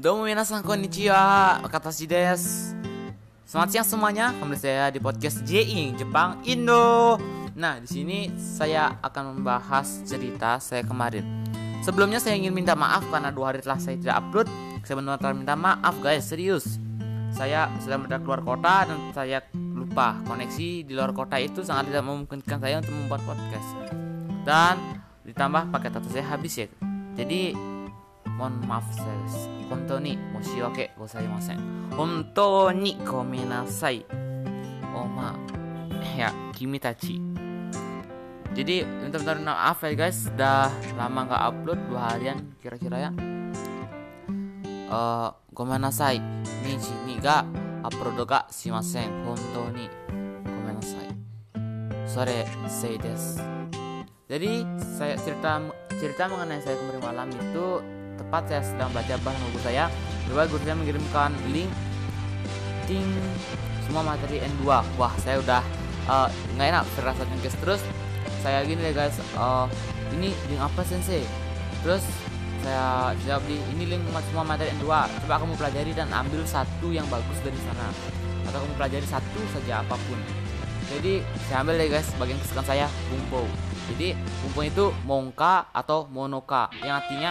Domo 0.00 0.24
minasan 0.24 0.64
konnichiwa, 0.64 1.60
katashi 1.68 2.08
desu. 2.08 2.72
Selamat 3.44 3.68
siang 3.68 3.84
semuanya, 3.84 4.32
kembali 4.32 4.56
saya 4.56 4.88
di 4.88 4.96
podcast 4.96 5.44
JI 5.44 5.92
Jepang 5.92 6.40
Indo. 6.48 7.20
Nah, 7.52 7.76
di 7.84 7.84
sini 7.84 8.32
saya 8.32 8.96
akan 9.04 9.36
membahas 9.36 10.00
cerita 10.08 10.56
saya 10.56 10.88
kemarin. 10.88 11.44
Sebelumnya 11.84 12.16
saya 12.16 12.40
ingin 12.40 12.48
minta 12.48 12.72
maaf 12.72 13.04
karena 13.12 13.28
dua 13.28 13.52
hari 13.52 13.60
telah 13.60 13.76
saya 13.76 14.00
tidak 14.00 14.24
upload. 14.24 14.48
Saya 14.88 15.04
benar-benar 15.04 15.36
minta 15.36 15.52
maaf 15.52 15.92
guys, 16.00 16.32
serius. 16.32 16.80
Saya 17.36 17.68
sedang 17.84 18.08
berada 18.08 18.24
keluar 18.24 18.40
kota 18.40 18.88
dan 18.88 19.12
saya 19.12 19.44
lupa 19.52 20.16
koneksi 20.24 20.88
di 20.88 20.92
luar 20.96 21.12
kota 21.12 21.36
itu 21.36 21.60
sangat 21.60 21.92
tidak 21.92 22.08
memungkinkan 22.08 22.56
saya 22.56 22.80
untuk 22.80 22.96
membuat 22.96 23.20
podcast. 23.28 23.68
Dan 24.48 24.80
ditambah 25.28 25.68
paket 25.68 25.92
data 25.92 26.08
saya 26.08 26.24
habis 26.24 26.56
ya. 26.56 26.72
Jadi 27.20 27.52
mohon 28.40 28.56
maaf 28.64 28.88
saya 28.96 29.20
hontou 29.68 30.00
ni 30.00 30.16
moshiwake 30.32 30.96
gozaimasen. 30.96 31.60
Hontou 31.92 32.72
ni 32.72 32.96
gomenasai 33.04 34.00
oma 34.96 35.36
ya 36.16 36.32
kimi 36.56 36.80
tachi 36.80 37.20
jadi 38.50 38.82
bentar-bentar 38.82 39.38
maaf 39.44 39.84
ya 39.86 39.94
guys? 39.94 40.26
Sudah 40.26 40.72
lama 40.98 41.28
nggak 41.28 41.42
upload 41.52 41.80
dua 41.86 42.00
harian 42.10 42.38
kira-kira 42.58 43.08
ya. 43.08 43.10
Uh, 44.90 45.30
gomenasai 45.54 46.18
niji 46.66 46.90
ni 47.06 47.22
ga 47.22 47.46
upload 47.86 48.18
ga 48.26 48.50
shimasen. 48.50 49.06
Hontou 49.22 49.70
ni 49.70 49.86
gomenasai 50.42 51.14
sore 52.10 52.42
sei 52.66 52.98
desu. 52.98 53.38
Jadi 54.26 54.66
saya 54.98 55.14
cerita 55.14 55.62
cerita 56.02 56.26
mengenai 56.26 56.62
saya 56.62 56.74
kemarin 56.74 57.02
malam 57.02 57.28
itu 57.30 57.66
tepat 58.20 58.42
saya 58.52 58.62
sedang 58.62 58.92
belajar 58.92 59.16
bahasa 59.24 59.40
guru 59.48 59.62
saya 59.64 59.84
Kedua 60.28 60.44
guru 60.44 60.62
saya 60.62 60.76
mengirimkan 60.76 61.32
link 61.50 61.72
ting 62.84 63.08
semua 63.88 64.04
materi 64.06 64.38
N2 64.38 64.62
wah 65.00 65.12
saya 65.18 65.42
udah 65.42 65.62
uh, 66.06 66.28
nggak 66.54 66.68
enak 66.70 66.84
terasa 66.94 67.22
guys 67.42 67.56
terus 67.58 67.82
saya 68.44 68.62
gini 68.62 68.78
deh 68.78 68.94
guys 68.94 69.16
uh, 69.34 69.66
ini 70.14 70.34
link 70.50 70.60
apa 70.60 70.82
sensei? 70.82 71.22
Terus 71.80 72.02
saya 72.60 73.14
jawab 73.24 73.42
di 73.48 73.56
ini 73.72 73.94
link 73.94 74.02
semua 74.30 74.44
materi 74.44 74.70
N2 74.78 74.86
coba 75.26 75.34
kamu 75.40 75.54
pelajari 75.56 75.92
dan 75.94 76.08
ambil 76.12 76.42
satu 76.44 76.90
yang 76.90 77.06
bagus 77.10 77.38
dari 77.42 77.58
sana. 77.66 77.88
Atau 78.46 78.58
kamu 78.62 78.74
pelajari 78.78 79.06
satu 79.06 79.40
saja 79.54 79.82
apa 79.82 79.96
pun. 80.08 80.18
Jadi 80.90 81.22
saya 81.46 81.62
ambil 81.62 81.78
deh 81.78 81.88
guys 81.90 82.08
bagian 82.18 82.38
kesukaan 82.42 82.66
saya 82.66 82.86
bumpo 83.10 83.46
jadi 83.90 84.14
bumpo 84.14 84.60
itu 84.62 84.84
mongka 85.02 85.66
atau 85.74 86.06
monoka. 86.06 86.70
Yang 86.78 86.94
artinya 87.02 87.30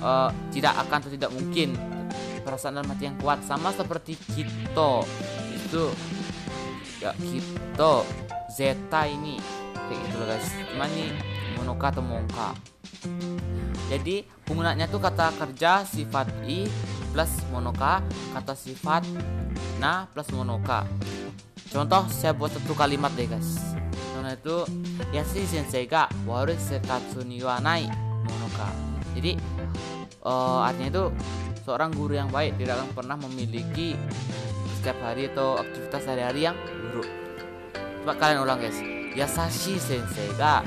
uh, 0.00 0.30
tidak 0.54 0.78
akan 0.86 0.96
atau 1.04 1.12
tidak 1.12 1.30
mungkin. 1.34 1.76
Perasaan 2.42 2.80
dalam 2.80 2.90
hati 2.90 3.04
yang 3.10 3.18
kuat. 3.20 3.44
Sama 3.44 3.70
seperti 3.76 4.16
kita 4.32 5.04
itu 5.52 5.84
ya 7.02 7.12
kita 7.18 8.06
zeta 8.48 9.04
ini. 9.04 9.36
Kayak 9.74 10.00
gitu 10.08 10.16
loh 10.16 10.26
guys. 10.30 10.48
Cuman 10.72 10.88
nih 10.96 11.10
monoka 11.58 11.86
atau 11.92 12.02
mongka 12.02 12.56
jadi 13.92 14.24
penggunanya 14.48 14.88
tuh 14.88 15.02
kata 15.02 15.36
kerja 15.36 15.84
sifat 15.84 16.30
i 16.48 16.64
plus 17.12 17.28
monoka 17.52 18.00
kata 18.32 18.56
sifat 18.56 19.04
na 19.76 20.08
plus 20.08 20.32
monoka. 20.32 20.88
Contoh 21.68 22.08
saya 22.08 22.32
buat 22.32 22.56
satu 22.56 22.72
kalimat 22.72 23.12
deh 23.12 23.28
guys. 23.28 23.60
Karena 24.16 24.32
itu 24.32 24.64
ya 25.12 25.26
si 25.28 25.44
sensei 25.44 25.84
ga 25.84 26.08
waru 26.24 26.56
sekatsu 26.56 27.20
ni 27.26 27.44
wa 27.44 27.60
nai 27.60 27.84
monoka 28.24 28.91
jadi 29.12 29.32
uh, 30.24 30.66
artinya 30.66 30.88
itu 30.88 31.04
seorang 31.62 31.90
guru 31.94 32.18
yang 32.18 32.30
baik 32.30 32.58
tidak 32.58 32.82
akan 32.82 32.90
pernah 32.94 33.16
memiliki 33.18 33.94
setiap 34.78 34.98
hari 34.98 35.30
atau 35.30 35.62
aktivitas 35.62 36.02
sehari-hari 36.02 36.40
yang 36.50 36.56
buruk. 36.58 37.06
Coba 38.02 38.18
kalian 38.18 38.42
ulang 38.42 38.58
guys. 38.58 38.78
Yasashi 39.14 39.78
sensei 39.78 40.26
ga 40.34 40.66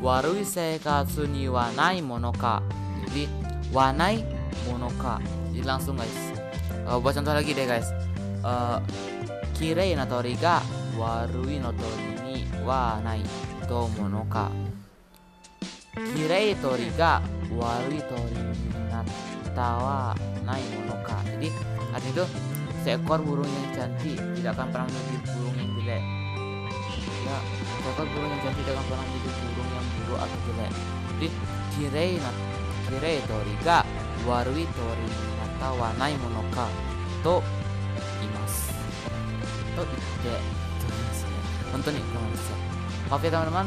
warui 0.00 0.48
seikatsu 0.48 1.28
ni 1.28 1.44
wa 1.50 1.68
nai 1.76 2.00
monoka. 2.00 2.64
Jadi 3.04 3.28
wanai 3.68 4.24
monoka. 4.64 5.20
Jadi 5.52 5.60
langsung 5.66 6.00
guys. 6.00 6.32
Uh, 6.88 6.96
buat 6.96 7.12
contoh 7.12 7.36
lagi 7.36 7.52
deh 7.52 7.68
guys. 7.68 7.92
Uh, 8.40 8.80
kirei 9.52 9.92
na 9.92 10.08
tori 10.08 10.32
ga 10.40 10.64
warui 10.96 11.60
no 11.60 11.76
tori 11.76 12.10
ni 12.24 12.48
wa 12.64 12.96
nai 13.04 13.20
to 13.68 13.92
monoka. 14.00 14.48
Kirei 16.16 16.56
tori 16.56 16.88
ga 16.96 17.20
warui 17.54 18.00
tori 18.06 18.42
tawa 19.50 20.14
naik 20.46 20.66
monoka 20.78 21.18
jadi 21.36 21.48
artinya 21.90 22.22
itu 22.22 22.24
seekor 22.80 23.20
burung 23.20 23.48
yang 23.48 23.68
cantik 23.76 24.16
tidak 24.40 24.56
akan 24.56 24.68
pernah 24.72 24.88
menjadi 24.88 25.18
burung 25.36 25.56
yang 25.60 25.70
jelek. 25.76 26.02
Ya 27.28 27.38
seekor 27.84 28.06
burung 28.08 28.30
yang 28.32 28.42
cantik 28.44 28.62
tidak 28.64 28.74
akan 28.80 28.86
pernah 28.88 29.04
menjadi 29.04 29.30
burung 29.52 29.70
yang 29.70 29.86
buruk 30.00 30.20
atau 30.24 30.38
jelek. 30.48 30.72
Jadi 31.10 31.28
kirei 31.76 32.12
na 32.16 32.30
kirei 32.88 33.18
tori 33.28 33.54
ga 33.60 33.78
warui 34.24 34.64
tori 34.64 35.08
nata 35.36 35.68
wa 35.76 35.88
nai 36.00 36.14
monoka 36.16 36.66
to 37.20 37.36
imas. 38.24 38.54
To 39.76 39.82
ite 39.84 40.36
untuk 41.70 41.92
nih 41.94 42.04
maaf 43.08 43.22
ya 43.22 43.30
teman-teman. 43.30 43.66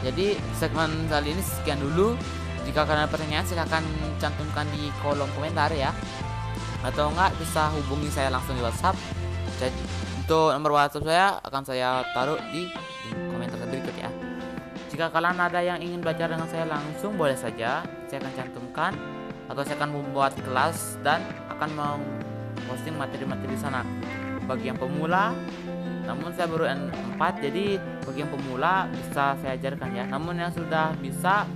Jadi 0.00 0.26
segmen 0.56 0.90
kali 1.12 1.36
ini 1.36 1.42
sekian 1.44 1.76
dulu 1.82 2.16
jika 2.64 2.84
kalian 2.84 3.06
ada 3.06 3.10
pertanyaan 3.10 3.46
silahkan 3.46 3.82
cantumkan 4.20 4.66
di 4.74 4.92
kolom 5.00 5.28
komentar 5.36 5.72
ya. 5.72 5.90
Atau 6.80 7.12
enggak 7.12 7.36
bisa 7.36 7.68
hubungi 7.76 8.08
saya 8.08 8.32
langsung 8.32 8.56
di 8.56 8.62
WhatsApp. 8.64 8.96
Jadi 9.60 9.76
untuk 10.24 10.52
nomor 10.56 10.80
WhatsApp 10.80 11.04
saya 11.04 11.26
akan 11.44 11.62
saya 11.66 11.88
taruh 12.16 12.40
di, 12.52 12.70
di 13.04 13.08
komentar 13.28 13.60
berikut 13.68 13.94
ya. 14.00 14.10
Jika 14.90 15.12
kalian 15.12 15.38
ada 15.38 15.60
yang 15.60 15.78
ingin 15.78 16.00
belajar 16.00 16.32
dengan 16.32 16.48
saya 16.48 16.64
langsung 16.66 17.14
boleh 17.14 17.36
saja. 17.36 17.84
Saya 18.08 18.18
akan 18.24 18.32
cantumkan 18.34 18.92
atau 19.50 19.62
saya 19.66 19.76
akan 19.82 19.90
membuat 19.90 20.32
kelas 20.40 20.98
dan 21.02 21.22
akan 21.50 21.70
mau 21.74 21.98
posting 22.66 22.96
materi-materi 22.96 23.54
di 23.54 23.60
sana. 23.60 23.82
Bagi 24.46 24.70
yang 24.72 24.78
pemula 24.78 25.34
namun 26.10 26.34
saya 26.34 26.50
baru 26.50 26.66
N4 26.66 27.20
jadi 27.38 27.78
bagi 28.02 28.18
yang 28.18 28.32
pemula 28.34 28.90
bisa 28.90 29.38
saya 29.38 29.54
ajarkan 29.54 29.90
ya. 29.94 30.04
Namun 30.10 30.42
yang 30.42 30.50
sudah 30.50 30.90
bisa 30.98 31.46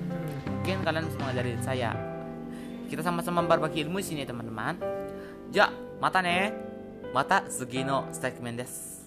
mungkin 0.64 0.80
kalian 0.80 1.04
bisa 1.12 1.20
mengajari 1.20 1.52
saya. 1.60 1.92
Kita 2.88 3.04
sama-sama 3.04 3.44
berbagi 3.44 3.84
ilmu 3.84 4.00
sini 4.00 4.24
teman-teman. 4.24 4.80
Ja 5.52 5.68
mata 6.00 6.24
ne. 6.24 6.56
Mata 7.12 7.44
sugino 7.52 8.08
segmen 8.16 8.56
des. 8.56 9.04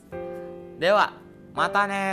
Dewa 0.77 1.09
mata 1.57 1.89
ne 1.89 2.05